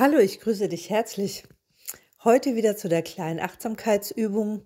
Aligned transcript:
Hallo, 0.00 0.16
ich 0.16 0.40
grüße 0.40 0.66
dich 0.66 0.88
herzlich. 0.88 1.42
Heute 2.24 2.56
wieder 2.56 2.74
zu 2.74 2.88
der 2.88 3.02
kleinen 3.02 3.38
Achtsamkeitsübung 3.38 4.64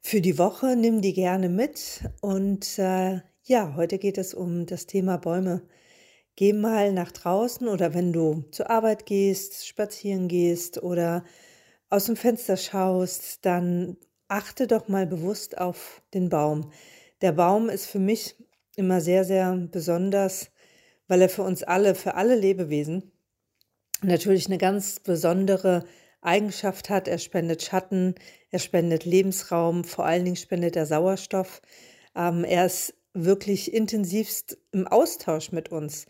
für 0.00 0.22
die 0.22 0.38
Woche. 0.38 0.76
Nimm 0.76 1.02
die 1.02 1.12
gerne 1.12 1.50
mit. 1.50 2.00
Und 2.22 2.78
äh, 2.78 3.20
ja, 3.42 3.74
heute 3.76 3.98
geht 3.98 4.16
es 4.16 4.32
um 4.32 4.64
das 4.64 4.86
Thema 4.86 5.18
Bäume. 5.18 5.68
Geh 6.36 6.54
mal 6.54 6.94
nach 6.94 7.12
draußen 7.12 7.68
oder 7.68 7.92
wenn 7.92 8.14
du 8.14 8.44
zur 8.50 8.70
Arbeit 8.70 9.04
gehst, 9.04 9.66
spazieren 9.66 10.26
gehst 10.26 10.82
oder 10.82 11.22
aus 11.90 12.06
dem 12.06 12.16
Fenster 12.16 12.56
schaust, 12.56 13.44
dann 13.44 13.98
achte 14.26 14.66
doch 14.66 14.88
mal 14.88 15.06
bewusst 15.06 15.58
auf 15.58 16.00
den 16.14 16.30
Baum. 16.30 16.72
Der 17.20 17.32
Baum 17.32 17.68
ist 17.68 17.88
für 17.88 17.98
mich 17.98 18.36
immer 18.74 19.02
sehr, 19.02 19.26
sehr 19.26 19.54
besonders, 19.70 20.50
weil 21.08 21.20
er 21.20 21.28
für 21.28 21.42
uns 21.42 21.62
alle, 21.62 21.94
für 21.94 22.14
alle 22.14 22.36
Lebewesen 22.36 23.12
natürlich 24.02 24.46
eine 24.46 24.58
ganz 24.58 25.00
besondere 25.00 25.84
Eigenschaft 26.20 26.90
hat. 26.90 27.08
Er 27.08 27.18
spendet 27.18 27.62
Schatten, 27.62 28.14
er 28.50 28.58
spendet 28.58 29.04
Lebensraum, 29.04 29.84
vor 29.84 30.06
allen 30.06 30.24
Dingen 30.24 30.36
spendet 30.36 30.76
er 30.76 30.86
Sauerstoff. 30.86 31.62
Ähm, 32.14 32.44
er 32.44 32.66
ist 32.66 32.94
wirklich 33.14 33.72
intensivst 33.72 34.58
im 34.72 34.86
Austausch 34.86 35.52
mit 35.52 35.70
uns. 35.70 36.06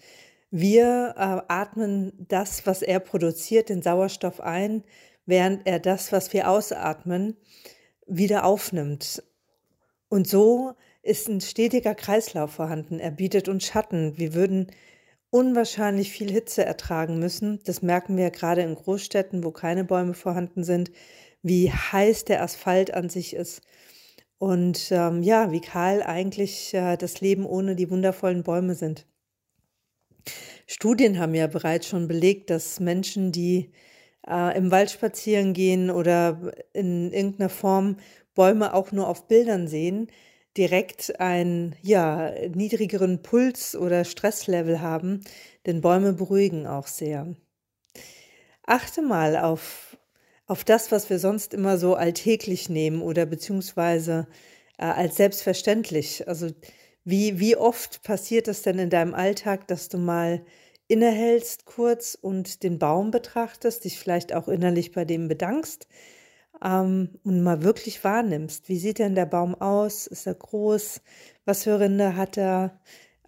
Wir 0.51 1.15
äh, 1.17 1.53
atmen 1.53 2.13
das, 2.29 2.67
was 2.67 2.83
er 2.83 3.01
produziert, 3.01 3.69
den 3.69 3.83
Sauerstoff 3.83 4.41
ein, 4.41 4.85
während 5.27 5.67
er 5.67 5.79
das, 5.79 6.13
was 6.13 6.33
wir 6.33 6.49
ausatmen, 6.49 7.37
wieder 8.07 8.45
aufnimmt. 8.45 9.23
Und 10.09 10.29
so 10.29 10.75
ist 11.03 11.29
ein 11.29 11.41
stetiger 11.41 11.95
Kreislauf 11.95 12.53
vorhanden. 12.53 13.01
Er 13.01 13.11
bietet 13.11 13.49
uns 13.49 13.65
Schatten. 13.65 14.17
Wir 14.19 14.35
würden 14.35 14.69
unwahrscheinlich 15.31 16.13
viel 16.13 16.31
Hitze 16.31 16.65
ertragen 16.65 17.19
müssen. 17.19 17.61
Das 17.65 17.83
merken 17.83 18.17
wir 18.17 18.31
gerade 18.31 18.63
in 18.63 18.75
Großstädten, 18.75 19.45
wo 19.45 19.51
keine 19.51 19.85
Bäume 19.85 20.15
vorhanden 20.15 20.65
sind, 20.65 20.91
wie 21.43 21.71
heiß 21.71 22.25
der 22.25 22.43
Asphalt 22.43 22.95
an 22.95 23.09
sich 23.09 23.35
ist. 23.35 23.63
Und 24.39 24.89
ähm, 24.91 25.23
ja, 25.23 25.51
wie 25.51 25.61
kahl 25.61 26.03
eigentlich 26.03 26.75
äh, 26.75 26.97
das 26.97 27.21
Leben 27.21 27.47
ohne 27.47 27.75
die 27.75 27.91
wundervollen 27.91 28.43
Bäume 28.43 28.75
sind. 28.75 29.07
Studien 30.67 31.19
haben 31.19 31.35
ja 31.35 31.47
bereits 31.47 31.89
schon 31.89 32.09
belegt, 32.09 32.51
dass 32.51 32.81
Menschen, 32.81 33.33
die 33.33 33.71
äh, 34.27 34.57
im 34.57 34.71
Wald 34.71 34.91
spazieren 34.91 35.53
gehen 35.53 35.91
oder 35.91 36.53
in 36.73 37.13
irgendeiner 37.13 37.49
Form 37.49 37.97
Bäume 38.35 38.75
auch 38.75 38.93
nur 38.93 39.09
auf 39.09 39.29
Bildern 39.29 39.69
sehen, 39.69 40.09
direkt 40.57 41.21
einen 41.21 41.77
ja, 41.83 42.33
niedrigeren 42.49 43.23
Puls 43.23 43.77
oder 43.77 44.05
Stresslevel 44.05 44.81
haben, 44.81 45.23
denn 45.67 45.81
Bäume 45.81 46.13
beruhigen 46.13 46.67
auch 46.67 46.87
sehr. 46.87 47.35
Achte 48.67 49.03
mal 49.03 49.37
auf, 49.37 49.97
auf 50.47 50.65
das, 50.65 50.91
was 50.91 51.09
wir 51.11 51.19
sonst 51.19 51.55
immer 51.55 51.79
so 51.79 51.95
alltäglich 51.95 52.69
nehmen 52.69 53.03
oder 53.03 53.27
beziehungsweise 53.27 54.27
äh, 54.79 54.85
als 54.85 55.17
selbstverständlich. 55.17 56.27
Also 56.27 56.51
wie, 57.05 57.39
wie 57.39 57.57
oft 57.57 58.03
passiert 58.03 58.49
es 58.49 58.63
denn 58.63 58.79
in 58.79 58.91
deinem 58.91 59.15
Alltag, 59.15 59.69
dass 59.69 59.89
du 59.89 59.99
mal 59.99 60.45
innehältst 60.89 61.65
kurz 61.65 62.17
und 62.21 62.63
den 62.63 62.79
Baum 62.79 63.11
betrachtest, 63.11 63.85
dich 63.85 63.99
vielleicht 63.99 64.33
auch 64.33 64.49
innerlich 64.49 64.93
bei 64.93 65.05
dem 65.05 65.29
bedankst, 65.29 65.89
ähm, 66.65 67.19
und 67.25 67.43
mal 67.43 67.63
wirklich 67.63 68.03
wahrnimmst, 68.05 68.69
wie 68.69 68.79
sieht 68.79 68.99
denn 68.99 69.15
der 69.15 69.27
Baum 69.27 69.55
aus? 69.55 70.07
Ist 70.07 70.27
er 70.27 70.35
groß? 70.35 71.01
Was 71.45 71.65
für 71.65 71.81
Rinde 71.81 72.17
hat 72.17 72.37
er? 72.39 72.81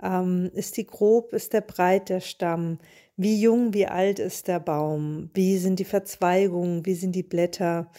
Ähm, 0.02 0.50
ist 0.54 0.76
die 0.76 0.86
grob? 0.86 1.32
Ist 1.32 1.52
der 1.52 1.60
breit, 1.62 2.08
der 2.08 2.20
Stamm? 2.20 2.78
Wie 3.16 3.40
jung, 3.40 3.74
wie 3.74 3.86
alt 3.86 4.18
ist 4.20 4.48
der 4.48 4.60
Baum? 4.60 5.30
Wie 5.34 5.58
sind 5.58 5.78
die 5.80 5.84
Verzweigungen? 5.84 6.86
Wie 6.86 6.94
sind 6.94 7.12
die 7.14 7.22
Blätter? 7.22 7.90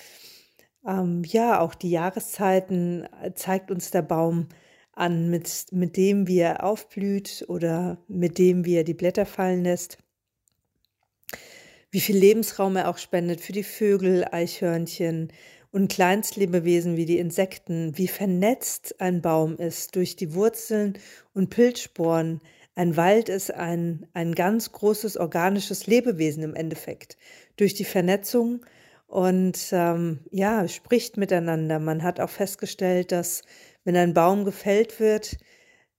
Ähm, 0.85 1.23
ja, 1.25 1.59
auch 1.61 1.75
die 1.75 1.91
Jahreszeiten 1.91 3.07
äh, 3.21 3.33
zeigt 3.33 3.71
uns 3.71 3.91
der 3.91 4.01
Baum 4.03 4.47
an, 4.93 5.29
mit, 5.29 5.67
mit 5.71 5.97
dem, 5.97 6.27
wie 6.27 6.39
er 6.39 6.63
aufblüht 6.63 7.45
oder 7.49 7.97
mit 8.07 8.37
dem, 8.37 8.65
wie 8.65 8.75
er 8.75 8.83
die 8.83 8.93
Blätter 8.93 9.25
fallen 9.25 9.63
lässt 9.63 9.97
wie 11.91 12.01
viel 12.01 12.17
Lebensraum 12.17 12.75
er 12.75 12.89
auch 12.89 12.97
spendet 12.97 13.41
für 13.41 13.51
die 13.51 13.63
Vögel, 13.63 14.25
Eichhörnchen 14.31 15.31
und 15.71 15.91
Kleinstlebewesen 15.91 16.97
wie 16.97 17.05
die 17.05 17.19
Insekten, 17.19 17.97
wie 17.97 18.07
vernetzt 18.07 18.99
ein 18.99 19.21
Baum 19.21 19.57
ist 19.57 19.95
durch 19.95 20.15
die 20.15 20.33
Wurzeln 20.33 20.97
und 21.33 21.49
Pilzsporen. 21.49 22.41
Ein 22.75 22.95
Wald 22.95 23.29
ist 23.29 23.53
ein, 23.53 24.07
ein 24.13 24.35
ganz 24.35 24.71
großes 24.71 25.17
organisches 25.17 25.87
Lebewesen 25.87 26.43
im 26.43 26.55
Endeffekt. 26.55 27.17
Durch 27.57 27.73
die 27.73 27.85
Vernetzung 27.85 28.65
und 29.07 29.69
ähm, 29.71 30.19
ja, 30.31 30.67
spricht 30.67 31.17
miteinander. 31.17 31.79
Man 31.79 32.03
hat 32.03 32.19
auch 32.19 32.29
festgestellt, 32.29 33.11
dass 33.11 33.41
wenn 33.83 33.95
ein 33.95 34.13
Baum 34.13 34.45
gefällt 34.45 34.99
wird, 34.99 35.37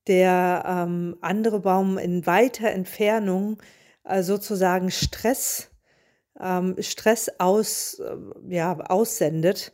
der 0.07 0.65
ähm, 0.67 1.17
andere 1.21 1.61
Baum 1.61 1.99
in 1.99 2.27
weiter 2.27 2.71
Entfernung 2.71 3.61
äh, 4.05 4.23
sozusagen 4.23 4.91
Stress 4.91 5.70
ähm, 6.39 6.77
Stress 6.79 7.31
aus, 7.39 7.99
äh, 7.99 8.55
ja, 8.55 8.79
aussendet. 8.79 9.73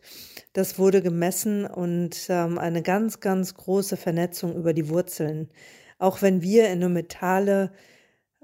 Das 0.53 0.79
wurde 0.79 1.03
gemessen 1.03 1.67
und 1.67 2.27
ähm, 2.29 2.59
eine 2.59 2.83
ganz, 2.83 3.21
ganz 3.21 3.55
große 3.55 3.97
Vernetzung 3.97 4.55
über 4.57 4.73
die 4.73 4.89
Wurzeln. 4.89 5.51
Auch 5.99 6.23
wenn 6.23 6.43
wir 6.43 6.67
in 6.67 6.83
eine 6.83 6.89
mentale 6.89 7.73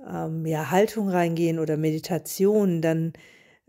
ähm, 0.06 0.47
ja, 0.47 0.71
Haltung 0.71 1.09
reingehen 1.09 1.59
oder 1.59 1.77
Meditation, 1.77 2.83
dann 2.83 3.12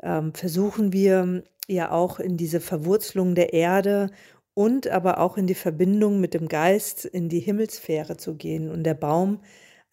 ähm, 0.02 0.34
versuchen 0.34 0.94
wir 0.94 1.44
ja 1.68 1.92
auch 1.92 2.20
in 2.20 2.38
diese 2.38 2.60
Verwurzelung 2.60 3.36
der 3.36 3.54
Erde 3.54 4.10
und 4.54 4.88
aber 4.88 5.20
auch 5.20 5.38
in 5.38 5.48
die 5.48 5.56
Verbindung 5.56 6.20
mit 6.20 6.34
dem 6.34 6.48
Geist, 6.48 7.06
in 7.06 7.30
die 7.30 7.40
Himmelsphäre 7.40 8.18
zu 8.18 8.36
gehen. 8.36 8.70
Und 8.70 8.84
der 8.84 8.94
Baum 8.94 9.40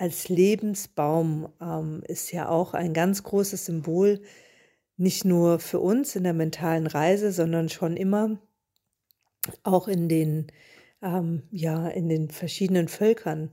als 0.01 0.31
Lebensbaum 0.31 1.53
ähm, 1.61 2.03
ist 2.09 2.33
ja 2.33 2.49
auch 2.49 2.73
ein 2.73 2.95
ganz 2.95 3.23
großes 3.23 3.67
Symbol 3.67 4.23
nicht 4.97 5.27
nur 5.27 5.61
für 5.61 5.79
uns 5.79 6.17
in 6.17 6.25
der 6.25 6.33
mentalen 6.33 6.87
Reise, 6.87 7.33
sondern 7.33 7.69
schon 7.69 7.99
immer 7.99 8.39
auch 9.63 9.89
in 9.89 10.09
den, 10.09 10.47
ähm, 11.03 11.43
ja, 11.51 11.89
in 11.89 12.09
den 12.09 12.31
verschiedenen 12.31 12.89
Völkern. 12.89 13.51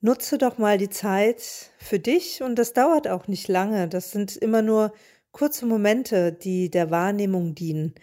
Nutze 0.00 0.38
doch 0.38 0.58
mal 0.58 0.76
die 0.76 0.90
Zeit 0.90 1.70
für 1.78 2.00
dich 2.00 2.42
und 2.42 2.56
das 2.56 2.72
dauert 2.72 3.06
auch 3.06 3.28
nicht 3.28 3.46
lange. 3.46 3.86
Das 3.86 4.10
sind 4.10 4.36
immer 4.36 4.62
nur 4.62 4.92
kurze 5.30 5.66
Momente, 5.66 6.32
die 6.32 6.68
der 6.68 6.90
Wahrnehmung 6.90 7.54
dienen. 7.54 7.94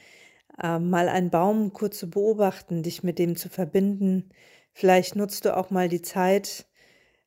Ähm, 0.64 0.90
mal 0.90 1.09
einen 1.09 1.31
Baum 1.31 1.74
kurz 1.74 2.00
zu 2.00 2.09
beobachten, 2.09 2.81
dich 2.81 3.04
mit 3.04 3.19
dem 3.19 3.36
zu 3.36 3.50
verbinden. 3.50 4.30
Vielleicht 4.72 5.18
nutzt 5.18 5.44
du 5.44 5.58
auch 5.58 5.69
mal 5.69 5.90
die 5.90 6.02
Zeit, 6.02 6.66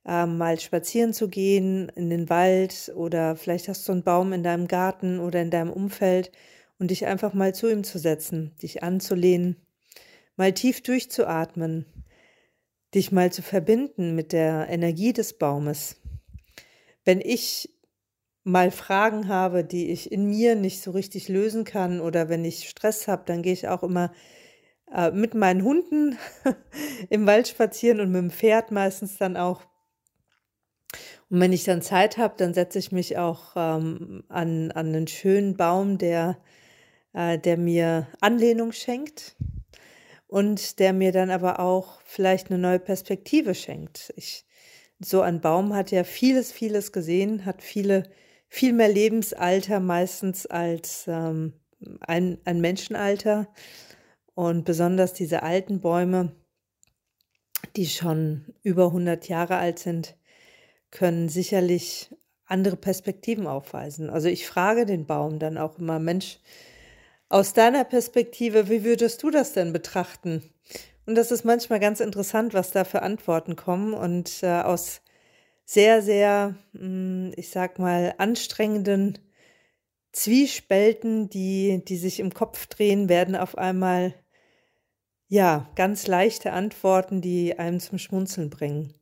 ähm, 0.06 0.38
mal 0.38 0.58
spazieren 0.58 1.12
zu 1.12 1.28
gehen 1.28 1.90
in 1.94 2.10
den 2.10 2.28
Wald 2.30 2.92
oder 2.94 3.36
vielleicht 3.36 3.68
hast 3.68 3.86
du 3.86 3.92
einen 3.92 4.02
Baum 4.02 4.32
in 4.32 4.42
deinem 4.42 4.66
Garten 4.66 5.20
oder 5.20 5.42
in 5.42 5.50
deinem 5.50 5.70
Umfeld 5.70 6.32
und 6.78 6.90
dich 6.90 7.06
einfach 7.06 7.34
mal 7.34 7.54
zu 7.54 7.70
ihm 7.70 7.84
zu 7.84 7.98
setzen, 7.98 8.56
dich 8.62 8.82
anzulehnen, 8.82 9.56
mal 10.36 10.52
tief 10.52 10.82
durchzuatmen, 10.82 11.84
dich 12.94 13.12
mal 13.12 13.30
zu 13.30 13.42
verbinden 13.42 14.14
mit 14.14 14.32
der 14.32 14.68
Energie 14.68 15.12
des 15.12 15.34
Baumes. 15.34 16.00
Wenn 17.04 17.20
ich 17.20 17.68
mal 18.42 18.70
Fragen 18.70 19.28
habe, 19.28 19.64
die 19.64 19.90
ich 19.90 20.10
in 20.10 20.26
mir 20.26 20.54
nicht 20.54 20.80
so 20.80 20.90
richtig 20.92 21.28
lösen 21.28 21.64
kann 21.64 22.00
oder 22.00 22.28
wenn 22.28 22.44
ich 22.44 22.68
Stress 22.68 23.06
habe, 23.06 23.24
dann 23.26 23.42
gehe 23.42 23.52
ich 23.52 23.68
auch 23.68 23.82
immer 23.82 24.12
äh, 24.92 25.10
mit 25.10 25.34
meinen 25.34 25.62
Hunden 25.62 26.16
im 27.10 27.26
Wald 27.26 27.48
spazieren 27.48 28.00
und 28.00 28.10
mit 28.10 28.22
dem 28.22 28.30
Pferd 28.30 28.70
meistens 28.70 29.18
dann 29.18 29.36
auch 29.36 29.62
und 31.30 31.38
wenn 31.38 31.52
ich 31.52 31.62
dann 31.62 31.80
Zeit 31.80 32.18
habe, 32.18 32.34
dann 32.36 32.54
setze 32.54 32.80
ich 32.80 32.90
mich 32.90 33.16
auch 33.16 33.52
ähm, 33.54 34.24
an, 34.28 34.72
an 34.72 34.88
einen 34.88 35.06
schönen 35.06 35.56
Baum, 35.56 35.96
der, 35.96 36.38
äh, 37.12 37.38
der 37.38 37.56
mir 37.56 38.08
Anlehnung 38.20 38.72
schenkt 38.72 39.36
und 40.26 40.80
der 40.80 40.92
mir 40.92 41.12
dann 41.12 41.30
aber 41.30 41.60
auch 41.60 42.00
vielleicht 42.04 42.50
eine 42.50 42.58
neue 42.58 42.80
Perspektive 42.80 43.54
schenkt. 43.54 44.12
Ich, 44.16 44.44
so 44.98 45.20
ein 45.20 45.40
Baum 45.40 45.72
hat 45.74 45.92
ja 45.92 46.02
vieles, 46.02 46.50
vieles 46.50 46.90
gesehen, 46.90 47.44
hat 47.44 47.62
viele, 47.62 48.02
viel 48.48 48.72
mehr 48.72 48.88
Lebensalter 48.88 49.78
meistens 49.78 50.46
als 50.46 51.04
ähm, 51.06 51.52
ein, 52.00 52.38
ein 52.44 52.60
Menschenalter. 52.60 53.48
Und 54.34 54.64
besonders 54.64 55.12
diese 55.12 55.44
alten 55.44 55.80
Bäume, 55.80 56.34
die 57.76 57.86
schon 57.86 58.46
über 58.62 58.86
100 58.86 59.28
Jahre 59.28 59.58
alt 59.58 59.78
sind, 59.78 60.16
können 60.90 61.28
sicherlich 61.28 62.10
andere 62.44 62.76
Perspektiven 62.76 63.46
aufweisen. 63.46 64.10
Also 64.10 64.28
ich 64.28 64.46
frage 64.46 64.86
den 64.86 65.06
Baum 65.06 65.38
dann 65.38 65.56
auch 65.56 65.78
immer, 65.78 65.98
Mensch, 65.98 66.38
aus 67.28 67.52
deiner 67.52 67.84
Perspektive, 67.84 68.68
wie 68.68 68.82
würdest 68.82 69.22
du 69.22 69.30
das 69.30 69.52
denn 69.52 69.72
betrachten? 69.72 70.42
Und 71.06 71.14
das 71.14 71.30
ist 71.30 71.44
manchmal 71.44 71.80
ganz 71.80 72.00
interessant, 72.00 72.54
was 72.54 72.72
da 72.72 72.84
für 72.84 73.02
Antworten 73.02 73.56
kommen. 73.56 73.94
Und 73.94 74.42
äh, 74.42 74.62
aus 74.62 75.00
sehr, 75.64 76.02
sehr, 76.02 76.56
hm, 76.72 77.32
ich 77.36 77.50
sag 77.50 77.78
mal, 77.78 78.14
anstrengenden 78.18 79.18
Zwiespälten, 80.12 81.30
die, 81.30 81.84
die 81.86 81.96
sich 81.96 82.18
im 82.18 82.34
Kopf 82.34 82.66
drehen, 82.66 83.08
werden 83.08 83.36
auf 83.36 83.56
einmal 83.56 84.14
ja 85.28 85.70
ganz 85.76 86.08
leichte 86.08 86.52
Antworten, 86.52 87.20
die 87.20 87.56
einem 87.58 87.78
zum 87.78 87.98
Schmunzeln 87.98 88.50
bringen. 88.50 88.94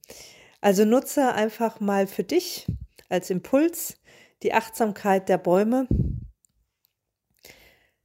Also 0.60 0.84
nutze 0.84 1.32
einfach 1.34 1.80
mal 1.80 2.06
für 2.06 2.24
dich 2.24 2.66
als 3.08 3.30
Impuls 3.30 3.96
die 4.42 4.52
Achtsamkeit 4.52 5.28
der 5.28 5.38
Bäume. 5.38 5.86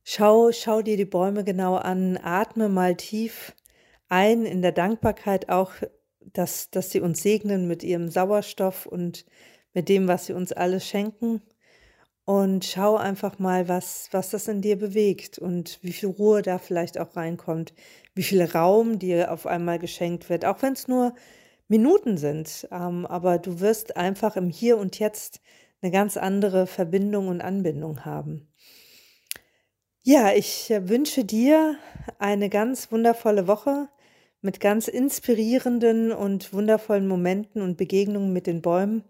Schau, 0.03 0.51
schau 0.51 0.81
dir 0.81 0.97
die 0.97 1.05
Bäume 1.05 1.43
genau 1.43 1.75
an, 1.75 2.17
atme 2.17 2.69
mal 2.69 2.95
tief 2.95 3.55
ein 4.09 4.45
in 4.45 4.61
der 4.61 4.71
Dankbarkeit 4.71 5.49
auch, 5.49 5.71
dass, 6.19 6.69
dass 6.69 6.91
sie 6.91 6.99
uns 6.99 7.23
segnen 7.23 7.67
mit 7.67 7.83
ihrem 7.83 8.09
Sauerstoff 8.09 8.85
und 8.85 9.25
mit 9.73 9.89
dem, 9.89 10.07
was 10.07 10.27
sie 10.27 10.33
uns 10.33 10.51
alles 10.51 10.87
schenken. 10.87 11.41
Und 12.25 12.63
schau 12.63 12.95
einfach 12.95 13.39
mal, 13.39 13.67
was, 13.67 14.07
was 14.11 14.29
das 14.29 14.47
in 14.47 14.61
dir 14.61 14.77
bewegt 14.77 15.39
und 15.39 15.79
wie 15.81 15.91
viel 15.91 16.09
Ruhe 16.09 16.41
da 16.41 16.57
vielleicht 16.57 16.97
auch 16.99 17.15
reinkommt, 17.15 17.73
wie 18.13 18.23
viel 18.23 18.43
Raum 18.43 18.99
dir 18.99 19.31
auf 19.31 19.45
einmal 19.47 19.79
geschenkt 19.79 20.29
wird, 20.29 20.45
auch 20.45 20.61
wenn 20.61 20.73
es 20.73 20.87
nur 20.87 21.15
Minuten 21.73 22.17
sind. 22.17 22.67
Ähm, 22.71 23.07
aber 23.07 23.39
du 23.39 23.59
wirst 23.59 23.97
einfach 23.97 24.35
im 24.35 24.51
Hier 24.51 24.77
und 24.77 24.99
Jetzt 24.99 25.41
eine 25.81 25.89
ganz 25.91 26.17
andere 26.17 26.67
Verbindung 26.67 27.29
und 27.29 27.41
Anbindung 27.41 28.05
haben. 28.05 28.47
Ja, 30.03 30.31
ich 30.33 30.69
äh, 30.69 30.87
wünsche 30.87 31.25
dir 31.25 31.75
eine 32.19 32.49
ganz 32.49 32.91
wundervolle 32.91 33.47
Woche 33.47 33.89
mit 34.39 34.59
ganz 34.59 34.87
inspirierenden 34.87 36.11
und 36.11 36.53
wundervollen 36.53 37.07
Momenten 37.07 37.63
und 37.63 37.75
Begegnungen 37.75 38.31
mit 38.31 38.45
den 38.45 38.61
Bäumen 38.61 39.03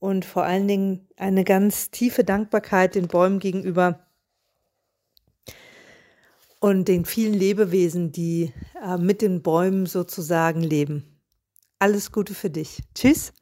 und 0.00 0.24
vor 0.24 0.42
allen 0.42 0.66
Dingen 0.66 1.06
eine 1.16 1.44
ganz 1.44 1.92
tiefe 1.92 2.24
Dankbarkeit 2.24 2.96
den 2.96 3.06
Bäumen 3.06 3.38
gegenüber 3.38 4.04
und 6.58 6.88
den 6.88 7.04
vielen 7.04 7.34
Lebewesen, 7.34 8.10
die 8.10 8.52
äh, 8.84 8.96
mit 8.96 9.22
den 9.22 9.42
Bäumen 9.42 9.86
sozusagen 9.86 10.62
leben. 10.62 11.13
Alles 11.84 12.12
Gute 12.12 12.32
für 12.32 12.48
dich. 12.48 12.80
Tschüss. 12.94 13.34